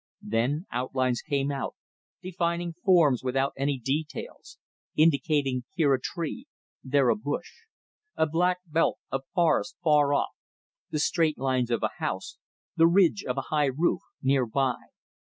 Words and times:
Then 0.23 0.65
outlines 0.71 1.21
came 1.21 1.51
out, 1.51 1.75
defining 2.23 2.73
forms 2.83 3.21
without 3.23 3.53
any 3.55 3.77
details, 3.77 4.57
indicating 4.95 5.63
here 5.75 5.93
a 5.93 6.01
tree, 6.01 6.47
there 6.83 7.09
a 7.09 7.15
bush; 7.15 7.51
a 8.17 8.25
black 8.25 8.61
belt 8.65 8.97
of 9.11 9.25
forest 9.35 9.75
far 9.83 10.11
off; 10.15 10.31
the 10.89 10.97
straight 10.97 11.37
lines 11.37 11.69
of 11.69 11.83
a 11.83 11.91
house, 11.99 12.39
the 12.75 12.87
ridge 12.87 13.23
of 13.23 13.37
a 13.37 13.41
high 13.53 13.67
roof 13.71 14.01
near 14.23 14.47
by. 14.47 14.77